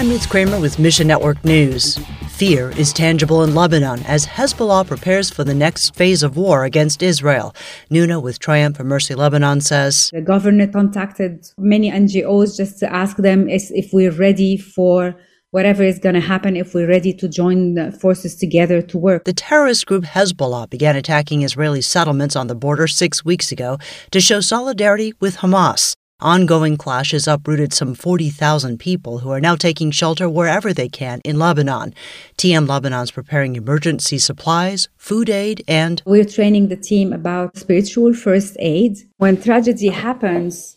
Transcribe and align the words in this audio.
I'm 0.00 0.08
Ruth 0.08 0.30
Kramer 0.30 0.58
with 0.58 0.78
Mission 0.78 1.08
Network 1.08 1.44
News. 1.44 1.98
Fear 2.30 2.70
is 2.70 2.90
tangible 2.90 3.42
in 3.42 3.54
Lebanon 3.54 4.02
as 4.04 4.24
Hezbollah 4.24 4.86
prepares 4.86 5.28
for 5.28 5.44
the 5.44 5.52
next 5.52 5.94
phase 5.94 6.22
of 6.22 6.38
war 6.38 6.64
against 6.64 7.02
Israel. 7.02 7.54
Nuna 7.90 8.22
with 8.22 8.38
Triumphant 8.38 8.88
Mercy 8.88 9.14
Lebanon 9.14 9.60
says 9.60 10.08
The 10.14 10.22
governor 10.22 10.68
contacted 10.68 11.46
many 11.58 11.90
NGOs 11.90 12.56
just 12.56 12.78
to 12.78 12.90
ask 12.90 13.18
them 13.18 13.46
if 13.50 13.92
we're 13.92 14.10
ready 14.10 14.56
for 14.56 15.14
whatever 15.50 15.82
is 15.82 15.98
going 15.98 16.14
to 16.14 16.20
happen 16.22 16.56
if 16.56 16.72
we're 16.72 16.88
ready 16.88 17.12
to 17.12 17.28
join 17.28 17.92
forces 17.92 18.36
together 18.36 18.80
to 18.80 18.96
work. 18.96 19.24
The 19.24 19.34
terrorist 19.34 19.84
group 19.84 20.04
Hezbollah 20.04 20.70
began 20.70 20.96
attacking 20.96 21.42
Israeli 21.42 21.82
settlements 21.82 22.36
on 22.36 22.46
the 22.46 22.54
border 22.54 22.86
six 22.86 23.22
weeks 23.22 23.52
ago 23.52 23.76
to 24.12 24.20
show 24.22 24.40
solidarity 24.40 25.12
with 25.20 25.36
Hamas. 25.36 25.94
Ongoing 26.22 26.76
clashes 26.76 27.26
uprooted 27.26 27.72
some 27.72 27.94
40,000 27.94 28.78
people 28.78 29.20
who 29.20 29.30
are 29.30 29.40
now 29.40 29.56
taking 29.56 29.90
shelter 29.90 30.28
wherever 30.28 30.74
they 30.74 30.88
can 30.88 31.22
in 31.24 31.38
Lebanon. 31.38 31.94
TM 32.36 32.68
Lebanon's 32.68 33.10
preparing 33.10 33.56
emergency 33.56 34.18
supplies, 34.18 34.88
food 34.98 35.30
aid, 35.30 35.64
and 35.66 36.02
we're 36.04 36.26
training 36.26 36.68
the 36.68 36.76
team 36.76 37.14
about 37.14 37.56
spiritual 37.56 38.12
first 38.12 38.54
aid. 38.58 38.98
When 39.16 39.40
tragedy 39.40 39.88
happens, 39.88 40.76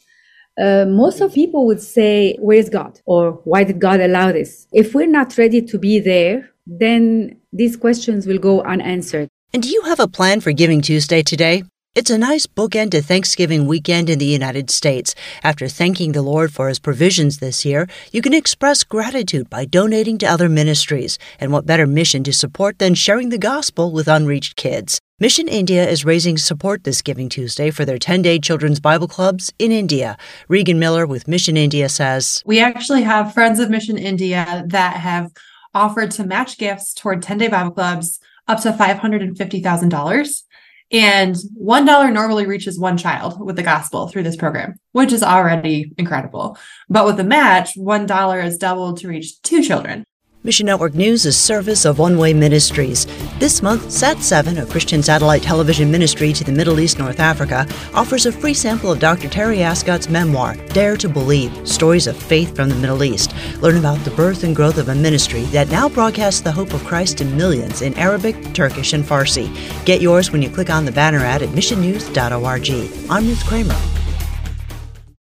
uh, 0.57 0.85
most 0.85 1.19
of 1.19 1.33
people 1.33 1.65
would 1.65 1.81
say, 1.81 2.37
Where's 2.39 2.69
God? 2.69 3.01
Or 3.05 3.33
why 3.43 3.65
did 3.65 3.81
God 3.81 3.99
allow 3.99 4.31
this? 4.31 4.67
If 4.71 4.95
we're 4.95 5.07
not 5.07 5.37
ready 5.37 5.61
to 5.61 5.77
be 5.77 5.99
there, 5.99 6.49
then 6.65 7.37
these 7.51 7.75
questions 7.75 8.25
will 8.25 8.39
go 8.39 8.61
unanswered. 8.61 9.27
And 9.53 9.61
do 9.61 9.69
you 9.69 9.81
have 9.83 9.99
a 9.99 10.07
plan 10.07 10.39
for 10.39 10.53
Giving 10.53 10.81
Tuesday 10.81 11.21
today? 11.21 11.63
It's 11.95 12.09
a 12.09 12.17
nice 12.17 12.47
bookend 12.47 12.89
to 12.91 13.03
Thanksgiving 13.03 13.67
weekend 13.67 14.09
in 14.09 14.17
the 14.17 14.25
United 14.25 14.71
States. 14.71 15.13
After 15.43 15.67
thanking 15.67 16.13
the 16.13 16.23
Lord 16.23 16.51
for 16.51 16.67
his 16.67 16.79
provisions 16.79 17.37
this 17.37 17.65
year, 17.65 17.87
you 18.11 18.19
can 18.19 18.33
express 18.33 18.83
gratitude 18.83 19.47
by 19.47 19.65
donating 19.65 20.17
to 20.17 20.25
other 20.25 20.49
ministries. 20.49 21.19
And 21.39 21.51
what 21.51 21.67
better 21.67 21.85
mission 21.85 22.23
to 22.23 22.33
support 22.33 22.79
than 22.79 22.95
sharing 22.95 23.29
the 23.29 23.37
gospel 23.37 23.91
with 23.91 24.07
unreached 24.07 24.55
kids? 24.55 24.99
Mission 25.19 25.47
India 25.47 25.87
is 25.87 26.03
raising 26.03 26.35
support 26.35 26.83
this 26.83 27.03
Giving 27.03 27.29
Tuesday 27.29 27.69
for 27.69 27.85
their 27.85 27.99
10 27.99 28.23
day 28.23 28.39
children's 28.39 28.79
Bible 28.79 29.07
clubs 29.07 29.53
in 29.59 29.71
India. 29.71 30.17
Regan 30.47 30.79
Miller 30.79 31.05
with 31.05 31.27
Mission 31.27 31.57
India 31.57 31.89
says 31.89 32.41
We 32.43 32.59
actually 32.59 33.03
have 33.03 33.35
friends 33.35 33.59
of 33.59 33.69
Mission 33.69 33.99
India 33.99 34.63
that 34.65 34.95
have 34.95 35.31
offered 35.75 36.09
to 36.13 36.23
match 36.23 36.57
gifts 36.57 36.91
toward 36.95 37.21
10 37.21 37.37
day 37.37 37.49
Bible 37.49 37.69
clubs 37.69 38.19
up 38.47 38.61
to 38.61 38.71
$550,000. 38.71 40.43
And 40.91 41.35
$1 41.35 42.13
normally 42.13 42.45
reaches 42.45 42.79
one 42.79 42.97
child 42.97 43.43
with 43.43 43.55
the 43.55 43.63
gospel 43.63 44.07
through 44.07 44.23
this 44.23 44.35
program, 44.35 44.75
which 44.91 45.11
is 45.11 45.23
already 45.23 45.91
incredible. 45.97 46.57
But 46.89 47.05
with 47.05 47.17
the 47.17 47.23
match, 47.23 47.75
$1 47.75 48.45
is 48.45 48.57
doubled 48.57 48.97
to 48.99 49.07
reach 49.07 49.41
two 49.41 49.63
children. 49.63 50.03
Mission 50.43 50.65
Network 50.65 50.93
News 50.93 51.25
is 51.25 51.37
service 51.37 51.85
of 51.85 51.99
One 51.99 52.17
Way 52.17 52.33
Ministries. 52.33 53.07
This 53.43 53.61
month, 53.61 53.87
Sat7, 53.87 54.63
a 54.63 54.65
Christian 54.65 55.03
satellite 55.03 55.43
television 55.43 55.91
ministry 55.91 56.31
to 56.31 56.45
the 56.45 56.51
Middle 56.53 56.79
East 56.79 56.97
North 56.97 57.19
Africa, 57.19 57.67
offers 57.93 58.25
a 58.25 58.31
free 58.31 58.53
sample 58.53 58.89
of 58.89 59.01
Dr. 59.01 59.27
Terry 59.27 59.61
Ascott's 59.61 60.07
memoir, 60.07 60.55
Dare 60.69 60.95
to 60.95 61.09
Believe 61.09 61.67
Stories 61.67 62.07
of 62.07 62.15
Faith 62.15 62.55
from 62.55 62.69
the 62.69 62.75
Middle 62.75 63.03
East. 63.03 63.35
Learn 63.59 63.75
about 63.75 63.99
the 64.05 64.11
birth 64.11 64.45
and 64.45 64.55
growth 64.55 64.77
of 64.77 64.87
a 64.87 64.95
ministry 64.95 65.41
that 65.51 65.69
now 65.69 65.89
broadcasts 65.89 66.39
the 66.39 66.53
hope 66.53 66.73
of 66.73 66.85
Christ 66.85 67.17
to 67.17 67.25
millions 67.25 67.81
in 67.81 67.93
Arabic, 67.95 68.53
Turkish, 68.53 68.93
and 68.93 69.03
Farsi. 69.03 69.53
Get 69.83 70.01
yours 70.01 70.31
when 70.31 70.41
you 70.41 70.49
click 70.49 70.69
on 70.69 70.85
the 70.85 70.93
banner 70.93 71.19
ad 71.19 71.41
at 71.41 71.49
missionnews.org. 71.49 73.09
I'm 73.09 73.27
Ruth 73.27 73.45
Kramer. 73.45 73.92